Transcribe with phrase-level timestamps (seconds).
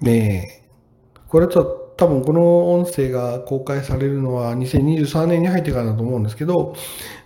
[0.00, 0.62] で、
[1.28, 6.74] これと多分この音声が公開されるのは2023年に入ってからだと思うんですけど、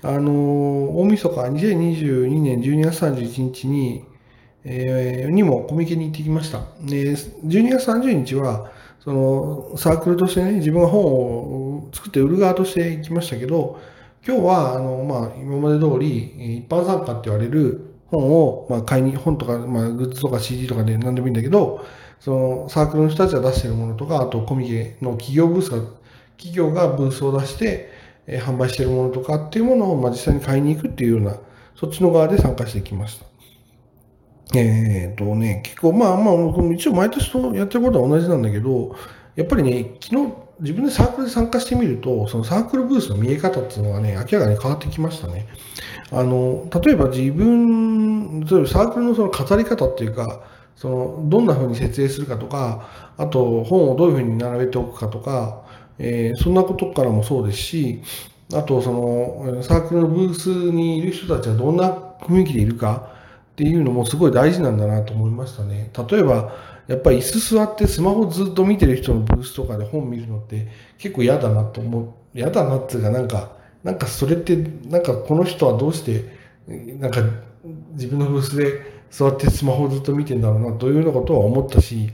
[0.03, 4.05] あの、大晦日2022年12月31日に、
[4.65, 6.61] えー、にもコミケに行ってきました。
[6.83, 13.81] で、12月30日は、そのサークルとしてね、自分が本を作って売る側として行きましたけど、
[14.27, 21.87] 今日は、あの、まあ、今まで通り、一般参加って言われる本を、まあ、買いに、本とか、まあ、グッズとか CD とかで何でもいいんだけど、
[22.21, 25.79] そのサークルの人たちが出しているものとか、あとコミケの企業ブースが、
[26.37, 27.91] 企業がブースを出して、
[28.27, 31.37] えー、販売しているものとかっていうものを、まあ、実際に買いに行くっていうような、
[31.75, 33.27] そっちの側で参加してきました。
[34.59, 38.97] えっ、とね、結構まあまあ、一応毎年とやってることは同じなんだけど、
[39.37, 45.47] やっぱりね、昨日自分でサークルで参加してみると、そのサークルブースの見え方っていうのがね、明らかに変わってきましたね。
[46.11, 50.41] あの、例えば自分、例えばサークルのその飾り方っていうか、
[50.79, 55.65] その、どんな風に設営するかとか、あと本をどういう風に並べておくかとか、
[55.99, 58.03] えー、そんなことからもそうですし、
[58.55, 63.11] あとその、サークルのブースにいる人たちはどんな雰囲気でいるか、
[63.53, 65.91] っていうのもすごい大事なんだなと思いましたね。
[66.09, 66.55] 例えば、
[66.87, 72.09] やっぱり椅子座ってスマホずっと見てる人のブースとかで本見るのって結構嫌だなと思う。
[72.35, 73.51] 嫌だなっていうかなんか、
[73.83, 74.57] なんかそれって
[74.89, 76.25] なんかこの人はどうして
[76.69, 77.21] なんか
[77.95, 82.11] 自分のブースで座ってスマホをずっと見てんだろうなというようなことは思ったし、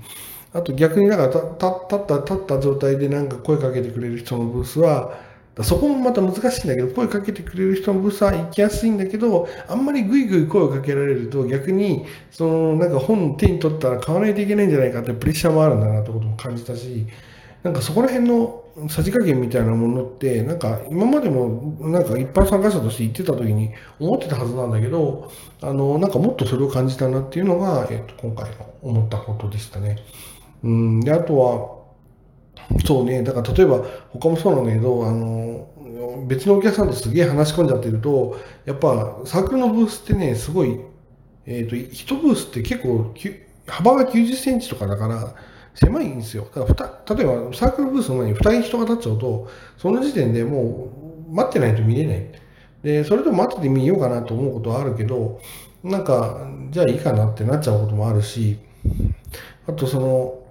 [0.53, 5.19] あと逆になんか立った立った状態でなんか声かけてくれる人のブースは
[5.63, 17.07] そこもまた難しいんだけど、声かけてくれる人のブースは行きやすいんだけど、あんまりぐいぐい声をかけられると逆に、そのなんか本手に取ったら買わないといけないんじゃないかってプレッシャーもあるんだなってことも感じたし、
[17.63, 25.31] なんかそこら辺のさじ加減みたいなものって、なんか今までもなんか一般参加者として行ってた時に思ってたはずなんだけど、
[25.61, 29.99] あの、なんかもっとそれを感じたなっていうのが、えっと、今回の思ったことでしたね。
[30.65, 31.85] うん、で、あとは、
[32.85, 35.69] そうね、だから例えば他もそうなんだけど、あの、
[36.27, 40.81] 別のお客さんとすげえ話し込んじゃってると、やっぱサークルのブースってね、すごい、
[41.47, 43.15] えっ、と、1ブースって結構、
[43.67, 45.35] 幅が90センチとかだから、
[45.75, 46.47] 狭いんですよ。
[46.55, 50.91] だから例えばサークルブースの前に2人人が立っちゃうと、その時点でも
[51.31, 52.31] う待ってないと見れない。
[52.83, 55.41] で、それと待っててみようかなと思うことはあるけど、
[55.83, 58.59] なんか、じゃあいいかなってなっちゃうこともあるし、
[59.67, 60.43] あとその、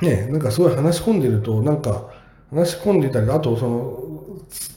[0.00, 2.10] ね、なんかすごい話し込んでると、なんか
[2.50, 4.02] 話し込んでたり、あとその、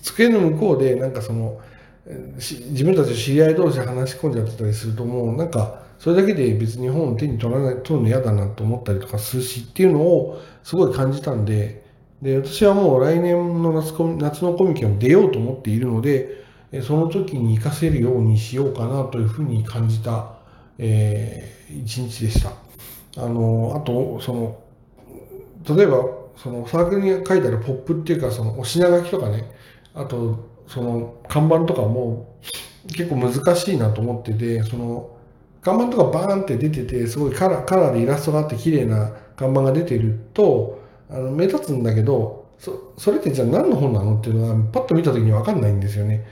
[0.04, 1.60] 机の向こうで、なんかその、
[2.38, 11.84] 自分たちの知り合い同士で話し込んじゃってたりすると、もうなんか、それだけで別に本を手に取らない、取るの嫌だなと思ったりとかするしっていうのをすごい感じたんで、
[12.22, 16.44] で、私はもう来年の夏コ夏のコミケを出ようと思っているので、
[16.84, 20.34] その時に活かせるようにしようかなというふうに感じた、
[20.78, 22.52] えー、一日でした。
[23.18, 24.60] あの、あと、その、
[25.76, 29.52] 例えばそのサークルに書いてあるポップっていうかそのお品書きとかね
[29.94, 32.38] あとその看板とかも
[32.88, 35.15] 結構難しいなと思っててその
[35.66, 46.26] 看板とかバーンって出ててすごいカラカラーでイラストがあって綺麗な看板が出てるとあの目立つんだけどそそれってじゃあ何の本なのっていうのがパッと見た時に分かんないんですよね。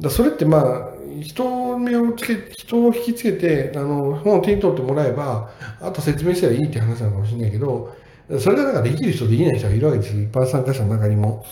[0.00, 0.88] だそれってまあ
[1.20, 7.94] 人目をつけ人を引きつけてあの本を手に取ってもらえばあと説明したらいいって話なのかもしれないけど
[8.38, 10.16] それがなんかできる人できない人がいるわけです。
[10.16, 11.44] 一般参加者の中にも。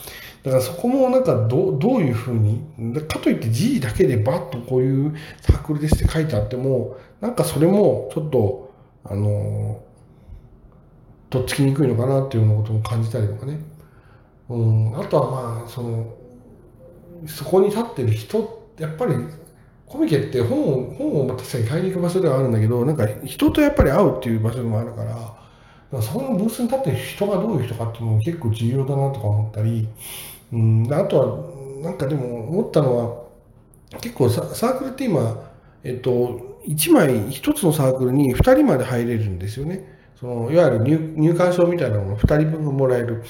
[0.48, 2.64] だからそこもなんかどどういうふうに、
[3.06, 8.72] かといって字だけでバッとこういうサークルですって書いてあっても、なんかそれもちょっと、
[9.04, 9.82] あの、
[11.28, 13.58] とっつきにくいのかなっていうようなことも感じたりとかね。
[14.48, 16.14] うん、あとはまあ、その、
[17.26, 19.14] そこに立ってる人、やっぱり
[19.86, 29.88] コミケって本を、本を確かに買いに行く場所ではあるんだけど、なんか人とやっぱり会うっていう場所でもあるから、からそのブースに立ってる人がどういう人かっていうのも結構重要だなとか思ったり、
[30.56, 33.28] ん、あとはなんかでも思ったのは
[34.00, 35.50] 結構サークルって今、
[35.84, 39.96] えっと、1枚1つのサークルに2人まで入れるんですよね。
[40.18, 43.22] そのいわゆる入入館証みたいなものを2人分もらえる。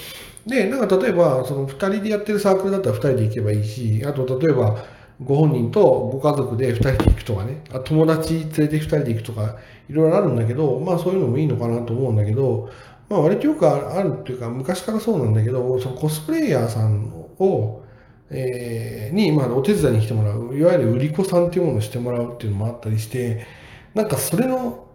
[0.46, 4.84] で、なんか例えばその2人でやってるサークルだったら2人で行けばいいし、あと例えば
[5.22, 9.56] ご本人とご家族で2人で行くとかね、あ友達連れて2人で行くとか、
[9.90, 12.70] いろいろあるんだけど、まあそういうのもいいのかなと思うんだけど、
[13.08, 17.08] まあ割とよくあるっていうか、昔からそうなんだけど、そのコスプレイヤーさん
[17.38, 17.82] を、
[18.31, 23.46] えー、に、まあお手伝いに来てもらう、いわゆる売り子さんっていうものをしてもらうっていうのもあったりして、
[23.94, 24.87] なんかそれの、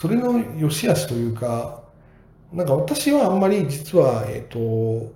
[0.00, 1.82] それの良し悪しというか、
[2.52, 5.12] なんか私はあんまり実は、えっ、ー、と、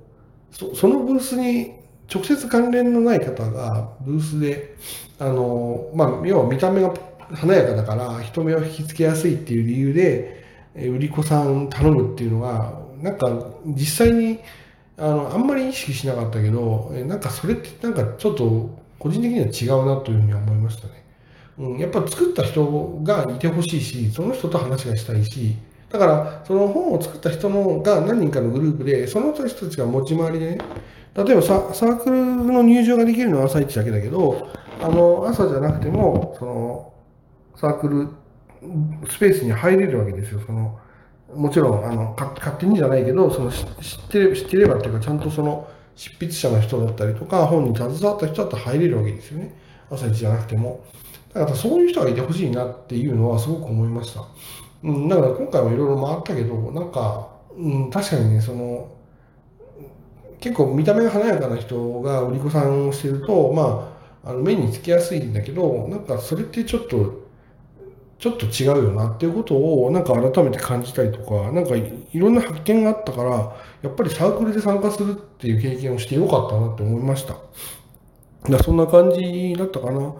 [0.51, 1.75] そそのブースに
[2.13, 4.77] 直接関連のない方がブースで、
[5.19, 6.95] あの、まあ、要は見た目が
[7.35, 10.46] 華やかだから人目を引きつけやすいっていう理由で、
[10.77, 13.29] 売り子さん頼むっていうのが、なんか
[13.65, 14.41] 実際に
[14.99, 21.05] あのあんまり意識しなかったけど、なんかそれってなんかちょっと個人的には違うなというふうに思いましたね。
[21.59, 25.57] うん、やっぱ作った人がいてほしいし、その人と話がしたいし、
[25.91, 30.59] だから、その本を作った人のが何人かのグループで、その人たちが持ち回りでね、
[31.15, 34.49] 例えばササークルの入場ができるのは朝一だけだけど、
[34.83, 36.93] あの朝じゃなくても、その
[37.55, 38.09] サークル
[39.09, 40.41] スペースに入れるわけですよ。
[40.47, 40.79] その
[41.35, 43.67] もちろんあの勝手にじゃないけど、その知っ
[44.09, 49.55] てれ知ってればっていうか、ちゃんとその執筆者の人だったりとか、本に携わった人だったら入れるわけですよね。
[49.91, 50.85] 朝一じゃなくても。
[51.33, 54.25] だからそういう人がいてほしいなっていうのはすごく思いました。
[54.83, 58.89] うん、だから今回もいろいろ回ったけど、なんか、うん、確かにね、その、
[60.41, 63.93] 結構見た目が華やかな人が売り子さんをしてると、ま
[64.25, 67.26] あ、あの目につきやすいんだけど、なんかそれってちょっと、
[68.19, 73.31] ちょっと違うよなっていうことをなんか改めて感じたりとか、なんかいろんな発見があったから、
[73.83, 77.37] やっぱりサークルで参加するっていう経験をしてよかったなって思いました。
[78.51, 80.01] だそんな感じだったかな。
[80.01, 80.15] だあ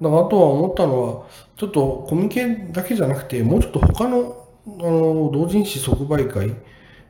[0.00, 1.26] とは思ったのは、
[1.56, 6.54] ちょっとコミケだけじゃなくて、もうちょっと他のあの同人誌即売会、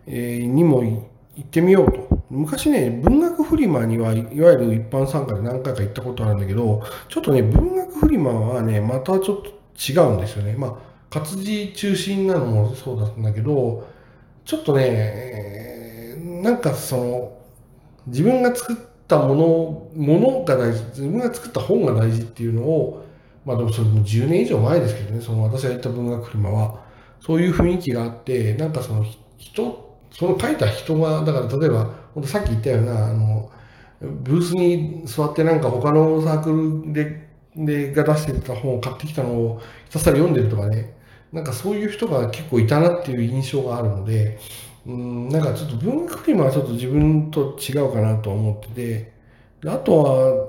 [0.06, 1.00] え、にも行
[1.42, 2.08] ってみようと。
[2.30, 10.54] 昔ね、文学フリマにはいわゆる一般参加で何回か行ったことあるんだけど、ちょっとね、文学フリマはね、またちょっと違うんですよね。
[10.56, 10.74] まあ、
[11.10, 13.88] 活字中心なのもそうだったんだけど、
[14.44, 17.38] ちょっとね、えー、なんかその、
[18.06, 18.76] 自分が作っ
[19.08, 23.06] たもの、ものが大事、自分が作った本が大事っていうのを、
[23.44, 26.80] まあでもそれも10年以上前ですけどね、その私が行った文学フリマは、
[27.20, 29.04] そういう雰囲気があって、なんかその
[29.38, 31.90] 人、その書いた人が、だから例えば、
[32.24, 33.50] さっき言ったような、あの、
[34.00, 36.50] ブースに座ってなんか他のサーク
[36.86, 40.94] ルででが出してた本を買ってきたのをひたすら読んでるとかね、
[41.32, 44.38] なんかそういう人が結構いたなっていう印象があるので、
[44.86, 49.12] うん、なんかちょっと文学フリマはちょっと自分と違うかなと思ってて、
[49.66, 50.48] あとは、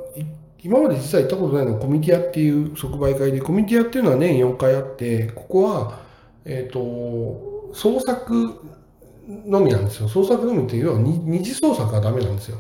[0.64, 6.00] 今まで実は行ったことないのはコミティアっていう即売会で、コミティアっていうのは年4回あって、ここは、
[6.46, 8.62] えっ、ー、と、創作
[9.28, 10.08] のみなんですよ。
[10.08, 12.58] 創作のみっていうのは二次創作はダメなんですよ。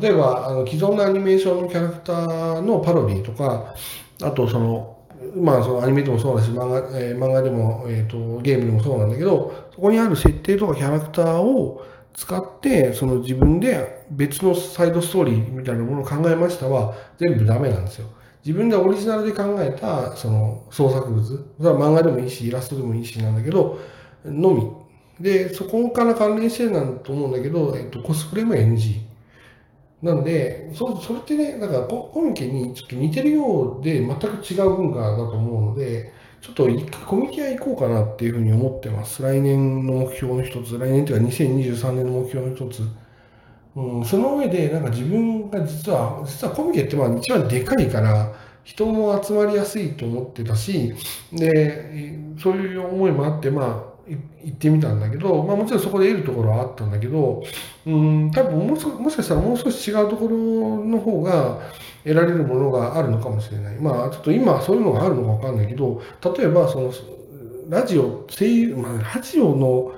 [0.00, 3.74] 例えば、あの既存のアニメーションのキャラクターのパロディとか、
[4.22, 4.98] あとその、
[5.36, 11.84] まあそのアニメでもそうだし、漫画,、えー、漫画でも、えーと、ゲームでもそうなんだけど、そこにある設定とかキャラクターを
[12.14, 18.08] 使って、その自分で別のサイドストーリーみたいなものを考えましたは、全部ダメなんですよ。
[18.44, 23.78] 自分でオリジナルで考えたその創作物、それは漫画でもいいし、イラストでもいいしなんだけど、
[24.24, 24.70] のみ。
[25.20, 29.13] で、そこから関連してるなんと思うんだけど、えっと、コスプレも NG。
[30.04, 36.12] なので、そそれってね、だからコミケにちょっと似てるようで全く違う文化だと思うので、
[36.42, 39.22] ちょっと一回コミケ屋行こうかなっていうふうに思ってます。
[39.22, 42.82] 来年の目標の一つ、来年というか2023年の目標の一つ。
[43.76, 50.92] うん、その上で、なんか自分が実は、実はコミケってまあ一番でかいから、人も集まりやすいと思ってたし、
[51.32, 57.42] で、そういう思いもあって、まあ、行ってみたんだけど、まあ、もちろんそこで得るところはあったんだけど、
[57.86, 60.36] うん、多分ももしかしたらもう少し違うところ
[60.84, 61.60] の方が
[62.02, 63.76] 得られるものがあるのかもしれない。
[63.76, 66.02] まあ、ちょっと今そういうのがあるのかわかんないけど、
[66.36, 66.92] 例えば、その、
[67.70, 69.92] ラジオ、声優、まあ、ラジオの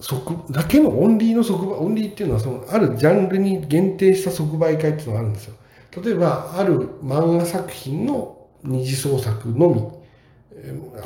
[0.00, 5.54] 即だけのオンリーの即売、オンリーっていうのは、その、あるジャンルに限定した即売会っていうのがあるんですよ。
[6.02, 10.03] 例えば、ある漫画作品の二次創作のみ。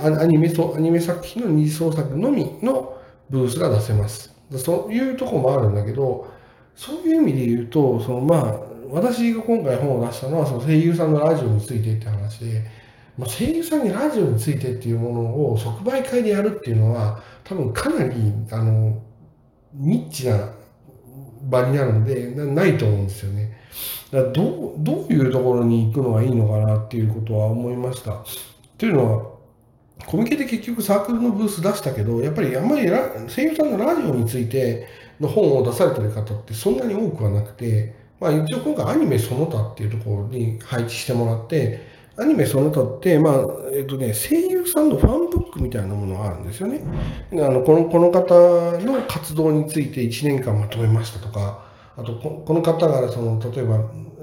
[0.00, 2.96] アニメとアニメ作品の二次創作のみの
[3.30, 4.34] ブースが出せます。
[4.56, 6.26] そういうとこもあるんだけど、
[6.74, 8.60] そういう意味で言うと、そのまあ、
[8.90, 12.64] 私が今回本を出したのは、その声優さんのラジオについてって話で、
[13.18, 18.14] まあ、声優さんにラジオについてっていうものを即売会でやるっていうのは、多分かなり、
[18.50, 19.02] あの、
[19.74, 20.50] ニッチな
[21.42, 23.58] 場になるので、ないと思うんですよね。
[24.12, 28.24] だからどう、どういうところに行くのがいいのかなっていうことは思いました。
[28.78, 29.37] というのは、
[30.06, 34.86] コミケで結局サークルのブース出したけど、やっぱりあんまり声優さんのラジオについて
[35.20, 41.86] の本を出されてる方ってそんなに多くはなくて、まあ一応今回アニメその他っていうところに配置してもらって、
[42.16, 43.34] アニメその他って、まあ、
[43.72, 46.80] えっとね、声優さんのファンブックみたいなものがあるんですよね。
[47.32, 48.34] あのこのこの方
[48.80, 51.64] の活動について1年間まとめましたとか、
[51.96, 53.80] あとこの方がその例えば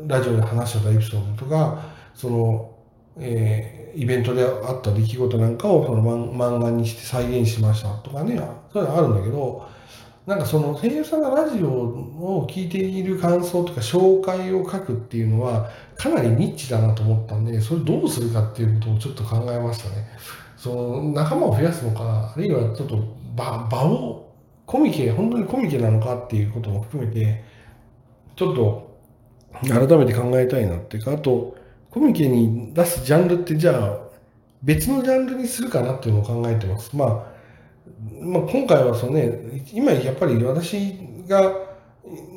[0.08, 2.75] ラジオで話してたエピソードとか、その、
[3.20, 8.38] えーイベントであった出来事なんかをその漫画にして再現しましたとかね、
[8.74, 9.66] そういうのあるんだけど、
[10.26, 20.08] なんかその声優さんがラジオを聞いている感想とか紹介を書くっていうのはかなりニッチだなと思ったんで、それどうするかっていうことをちょっと考えましたね。
[20.58, 22.98] その仲間を増やすのか、あるいはちょっと
[23.36, 24.34] 場場を、
[24.66, 27.46] コミケ、本当にコミケなのかっていうことも含めて、
[28.36, 29.00] ちょっと
[29.62, 31.56] 改めて考えたいなっていうか、あと、
[31.96, 33.98] コミケに出すジャンルってじゃあ
[34.62, 36.94] 別のジャンルにするかなっていうのを考えてます。
[36.94, 37.10] まあ、
[38.22, 41.54] まあ、今回はそのね、今やっぱり私が、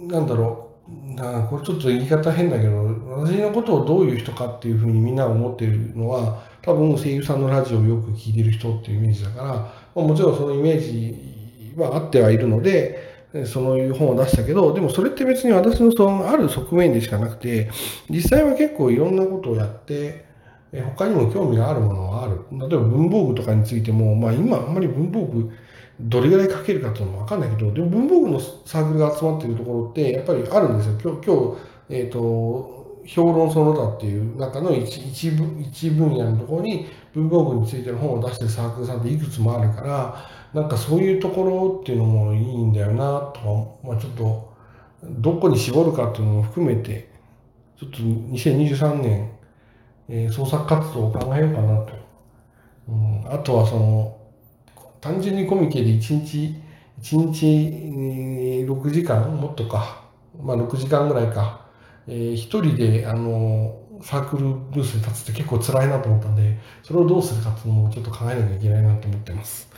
[0.06, 2.84] なんだろう、なこれちょっと言い方変だけど、
[3.16, 13.07] 私のことをどういう人かっていうふうにみんな思っているのは、多分声優さんのラジオをよく聞いてる人っていうイメージだから、まあ、もちろんそのイメージはあってはいるので、
[13.46, 17.70] そういう本を出したけど、でもそれって別に私のそのある側面でしかなくて、
[18.08, 20.26] 実際は結構いろんなことをやって、
[20.96, 22.40] 他にも興味があるものはある。
[22.50, 25.50] 例えば文房具とかについても、まあ今あんまり文房具
[26.00, 30.98] どれぐらい書けるかっていうのもわかんないけど、でも文房具のサークルが集まっているところってやっぱりあるんですよ。
[31.02, 31.56] 今日、今日、
[31.90, 32.77] えっ、ー、と、
[33.08, 44.52] 評論その他っていう中の一一分一分野のところに文房具についての本を出してるサークルさんっていくつもあるから、なんかそういうところっていうのもいいんだよなと、まあちょっと、
[45.02, 47.10] どこに絞るかっていうのも含めて、
[47.80, 49.30] ちょっと2023年、
[50.10, 51.92] えー、創作活動を考えようかなと。
[52.88, 54.18] うん、あとはその、
[55.00, 56.54] 単純にコミケで1日、
[57.00, 60.04] 1日6時間もっとか、
[60.38, 61.57] まあ6時間ぐらいか、
[62.08, 69.68] えー、一人で、あの、サークルブースに立つって結構辛いなと思ったんで、それをどうするかっていうのもちょっと考えなきゃいけないなと思ってます。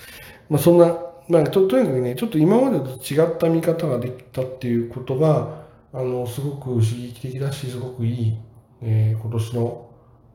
[0.49, 0.97] まあそんな、
[1.29, 8.39] まあととにかくね、ちょっと今までと違った見方ができたっていうことが、あの、すごく刺激的だし、すごくいい、
[8.83, 9.91] えー、今年の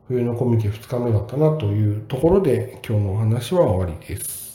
[0.08, 4.45] 冬のコミケ2日目だったなというところで、今日のお話は終わりです。